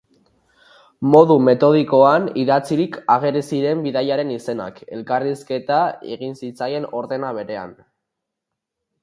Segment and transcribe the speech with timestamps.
[1.15, 5.79] Modu metodikoan idatzirik ageri ziren bidaiarien izenak, elkarrizketa
[6.17, 7.79] egin zitzaien ordena berean.